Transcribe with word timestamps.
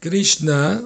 Krishna 0.00 0.82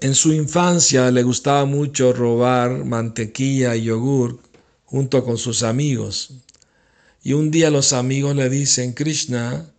en 0.00 0.16
su 0.16 0.32
infancia 0.32 1.08
le 1.12 1.22
gustaba 1.22 1.66
mucho 1.66 2.12
robar 2.12 2.84
mantequilla 2.84 3.76
y 3.76 3.84
yogur 3.84 4.40
junto 4.84 5.24
con 5.24 5.38
sus 5.38 5.62
amigos. 5.62 6.32
Y 7.22 7.34
un 7.34 7.52
día 7.52 7.70
los 7.70 7.92
amigos 7.92 8.34
le 8.34 8.48
dicen, 8.48 8.92
Krishna, 8.92 9.70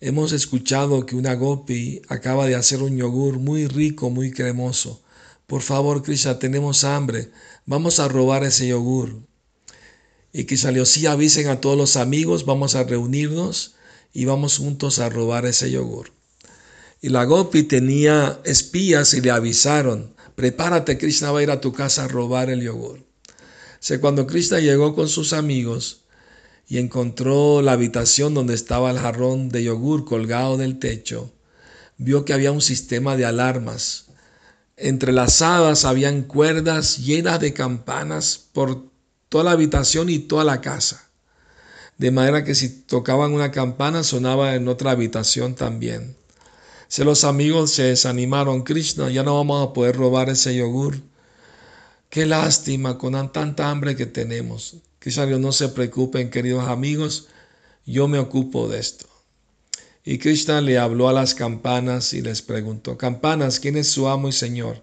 hemos 0.00 0.32
escuchado 0.32 1.04
que 1.04 1.16
una 1.16 1.34
gopi 1.34 2.00
acaba 2.08 2.46
de 2.46 2.54
hacer 2.54 2.82
un 2.82 2.96
yogur 2.96 3.38
muy 3.38 3.66
rico, 3.66 4.08
muy 4.08 4.30
cremoso. 4.30 5.02
Por 5.46 5.60
favor, 5.60 6.02
Krishna, 6.02 6.38
tenemos 6.38 6.82
hambre, 6.82 7.30
vamos 7.66 8.00
a 8.00 8.08
robar 8.08 8.42
ese 8.44 8.68
yogur. 8.68 9.20
Y 10.32 10.44
Krishna 10.44 10.70
le 10.70 10.78
dijo, 10.78 10.86
sí, 10.86 11.04
avisen 11.04 11.48
a 11.48 11.60
todos 11.60 11.76
los 11.76 11.96
amigos, 11.96 12.46
vamos 12.46 12.74
a 12.74 12.84
reunirnos 12.84 13.74
y 14.14 14.24
vamos 14.24 14.56
juntos 14.56 14.98
a 14.98 15.10
robar 15.10 15.44
ese 15.44 15.70
yogur. 15.70 16.10
Y 17.04 17.10
la 17.10 17.24
gopi 17.24 17.64
tenía 17.64 18.40
espías 18.44 19.12
y 19.12 19.20
le 19.20 19.30
avisaron, 19.30 20.14
prepárate, 20.36 20.96
Krishna 20.96 21.32
va 21.32 21.40
a 21.40 21.42
ir 21.42 21.50
a 21.50 21.60
tu 21.60 21.70
casa 21.70 22.04
a 22.04 22.08
robar 22.08 22.48
el 22.48 22.62
yogur. 22.62 23.00
O 23.00 24.00
cuando 24.00 24.26
Krishna 24.26 24.58
llegó 24.58 24.94
con 24.94 25.10
sus 25.10 25.34
amigos 25.34 26.06
y 26.66 26.78
encontró 26.78 27.60
la 27.60 27.72
habitación 27.72 28.32
donde 28.32 28.54
estaba 28.54 28.90
el 28.90 28.98
jarrón 28.98 29.50
de 29.50 29.64
yogur 29.64 30.06
colgado 30.06 30.56
del 30.56 30.78
techo, 30.78 31.30
vio 31.98 32.24
que 32.24 32.32
había 32.32 32.52
un 32.52 32.62
sistema 32.62 33.18
de 33.18 33.26
alarmas. 33.26 34.06
Entre 34.78 35.12
las 35.12 35.42
hadas 35.42 35.84
habían 35.84 36.22
cuerdas 36.22 36.96
llenas 36.96 37.38
de 37.38 37.52
campanas 37.52 38.46
por 38.54 38.82
toda 39.28 39.44
la 39.44 39.50
habitación 39.50 40.08
y 40.08 40.20
toda 40.20 40.44
la 40.44 40.62
casa. 40.62 41.10
De 41.98 42.10
manera 42.10 42.44
que 42.44 42.54
si 42.54 42.70
tocaban 42.70 43.34
una 43.34 43.50
campana 43.50 44.04
sonaba 44.04 44.54
en 44.54 44.68
otra 44.68 44.92
habitación 44.92 45.54
también. 45.54 46.16
Si 46.88 47.02
los 47.04 47.24
amigos 47.24 47.72
se 47.72 47.84
desanimaron, 47.84 48.62
Krishna, 48.62 49.10
ya 49.10 49.22
no 49.22 49.36
vamos 49.36 49.66
a 49.66 49.72
poder 49.72 49.96
robar 49.96 50.28
ese 50.28 50.54
yogur. 50.54 51.00
Qué 52.10 52.26
lástima 52.26 52.98
con 52.98 53.32
tanta 53.32 53.70
hambre 53.70 53.96
que 53.96 54.06
tenemos. 54.06 54.76
Krishna, 54.98 55.26
no 55.26 55.52
se 55.52 55.68
preocupen, 55.68 56.30
queridos 56.30 56.68
amigos, 56.68 57.28
yo 57.86 58.08
me 58.08 58.18
ocupo 58.18 58.68
de 58.68 58.78
esto. 58.78 59.06
Y 60.04 60.18
Krishna 60.18 60.60
le 60.60 60.78
habló 60.78 61.08
a 61.08 61.12
las 61.12 61.34
campanas 61.34 62.12
y 62.12 62.20
les 62.20 62.42
preguntó, 62.42 62.98
campanas, 62.98 63.58
¿quién 63.58 63.76
es 63.76 63.88
su 63.88 64.06
amo 64.06 64.28
y 64.28 64.32
señor? 64.32 64.82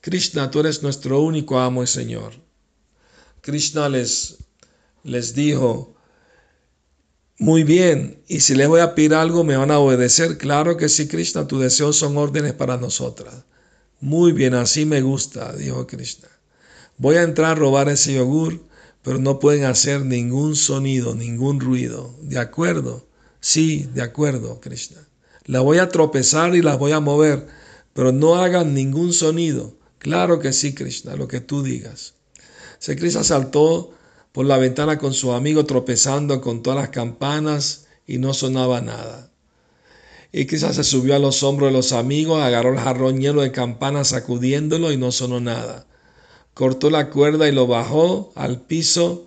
Krishna, 0.00 0.50
tú 0.50 0.60
eres 0.60 0.82
nuestro 0.82 1.20
único 1.20 1.58
amo 1.58 1.82
y 1.82 1.86
señor. 1.86 2.34
Krishna 3.40 3.88
les, 3.88 4.36
les 5.04 5.34
dijo, 5.34 5.96
muy 7.38 7.62
bien, 7.62 8.20
y 8.26 8.40
si 8.40 8.56
les 8.56 8.66
voy 8.66 8.80
a 8.80 8.96
pedir 8.96 9.14
algo, 9.14 9.44
¿me 9.44 9.56
van 9.56 9.70
a 9.70 9.78
obedecer? 9.78 10.38
Claro 10.38 10.76
que 10.76 10.88
sí, 10.88 11.06
Krishna, 11.06 11.46
tus 11.46 11.60
deseos 11.60 11.96
son 11.96 12.16
órdenes 12.16 12.52
para 12.52 12.76
nosotras. 12.76 13.44
Muy 14.00 14.32
bien, 14.32 14.54
así 14.54 14.84
me 14.84 15.02
gusta, 15.02 15.52
dijo 15.54 15.86
Krishna. 15.86 16.28
Voy 16.96 17.14
a 17.14 17.22
entrar 17.22 17.52
a 17.52 17.54
robar 17.54 17.88
ese 17.88 18.14
yogur, 18.14 18.60
pero 19.02 19.18
no 19.18 19.38
pueden 19.38 19.64
hacer 19.64 20.04
ningún 20.04 20.56
sonido, 20.56 21.14
ningún 21.14 21.60
ruido. 21.60 22.12
¿De 22.22 22.40
acuerdo? 22.40 23.06
Sí, 23.40 23.88
de 23.94 24.02
acuerdo, 24.02 24.60
Krishna. 24.60 25.08
La 25.44 25.60
voy 25.60 25.78
a 25.78 25.88
tropezar 25.88 26.56
y 26.56 26.62
las 26.62 26.76
voy 26.76 26.90
a 26.90 27.00
mover, 27.00 27.46
pero 27.92 28.10
no 28.10 28.34
hagan 28.34 28.74
ningún 28.74 29.12
sonido. 29.12 29.78
Claro 29.98 30.40
que 30.40 30.52
sí, 30.52 30.74
Krishna, 30.74 31.14
lo 31.14 31.28
que 31.28 31.40
tú 31.40 31.62
digas. 31.62 32.14
Se 32.80 32.96
Krishna 32.96 33.22
saltó 33.22 33.94
por 34.32 34.46
la 34.46 34.58
ventana 34.58 34.98
con 34.98 35.14
su 35.14 35.32
amigo 35.32 35.64
tropezando 35.64 36.40
con 36.40 36.62
todas 36.62 36.78
las 36.78 36.88
campanas 36.90 37.86
y 38.06 38.18
no 38.18 38.34
sonaba 38.34 38.80
nada. 38.80 39.30
Y 40.32 40.46
quizás 40.46 40.76
se 40.76 40.84
subió 40.84 41.16
a 41.16 41.18
los 41.18 41.42
hombros 41.42 41.70
de 41.70 41.76
los 41.76 41.92
amigos, 41.92 42.42
agarró 42.42 42.72
el 42.72 42.78
jarrón 42.78 43.20
lleno 43.20 43.40
de 43.40 43.52
campanas 43.52 44.08
sacudiéndolo 44.08 44.92
y 44.92 44.96
no 44.96 45.10
sonó 45.10 45.40
nada. 45.40 45.86
Cortó 46.52 46.90
la 46.90 47.08
cuerda 47.10 47.48
y 47.48 47.52
lo 47.52 47.66
bajó 47.66 48.32
al 48.34 48.60
piso 48.60 49.26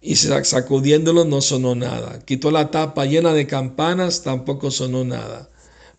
y 0.00 0.16
sacudiéndolo 0.16 1.24
no 1.24 1.40
sonó 1.40 1.74
nada. 1.74 2.20
Quitó 2.24 2.50
la 2.50 2.70
tapa 2.70 3.04
llena 3.04 3.32
de 3.34 3.46
campanas, 3.46 4.22
tampoco 4.22 4.70
sonó 4.70 5.04
nada. 5.04 5.50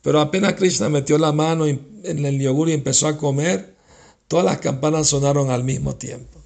Pero 0.02 0.20
apenas 0.20 0.54
Krishna 0.54 0.90
metió 0.90 1.18
la 1.18 1.32
mano 1.32 1.68
en 1.68 2.26
el 2.26 2.40
yogur 2.40 2.70
y 2.70 2.74
empezó 2.74 3.08
a 3.08 3.18
comer, 3.18 3.76
todas 4.28 4.46
las 4.46 4.58
campanas 4.58 5.08
sonaron 5.08 5.52
al 5.52 5.64
mismo 5.64 5.96
tiempo 5.96 6.41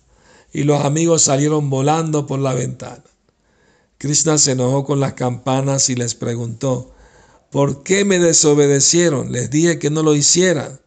y 0.56 0.64
los 0.64 0.84
amigos 0.86 1.22
salieron 1.24 1.70
volando 1.70 2.26
por 2.28 2.40
la 2.40 2.54
ventana. 2.54 3.04
Krishna 3.98 4.38
se 4.38 4.54
enojó 4.54 4.86
con 4.86 5.02
las 5.02 5.12
campanas 5.12 5.90
y 5.90 5.96
les 5.96 6.16
preguntó, 6.16 6.94
¿por 7.52 7.84
qué 7.84 8.06
me 8.06 8.20
desobedecieron? 8.20 9.34
Les 9.34 9.50
dije 9.50 9.80
que 9.80 9.90
no 9.90 10.02
lo 10.02 10.16
hicieran. 10.16 10.80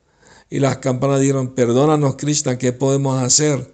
Y 0.49 0.61
las 0.61 0.79
campanas 0.79 1.21
dijeron, 1.21 1.55
perdónanos 1.55 2.17
Krishna, 2.17 2.57
¿qué 2.57 2.73
podemos 2.73 3.23
hacer? 3.23 3.71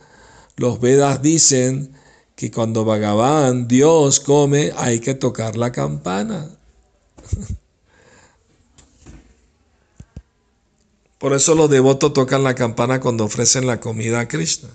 Los 0.57 0.81
Vedas 0.81 1.23
dicen 1.23 1.93
que 2.35 2.51
cuando 2.51 2.85
Bhagavan, 2.85 3.69
Dios 3.69 4.19
come, 4.19 4.73
hay 4.77 4.99
que 4.99 5.15
tocar 5.15 5.57
la 5.57 5.71
campana. 5.71 6.51
Por 11.19 11.35
eso 11.35 11.55
los 11.55 11.71
devotos 11.71 12.13
tocan 12.13 12.43
la 12.43 12.57
campana 12.57 12.99
cuando 12.99 13.23
ofrecen 13.23 13.69
la 13.69 13.79
comida 13.79 14.19
a 14.19 14.27
Krishna. 14.27 14.71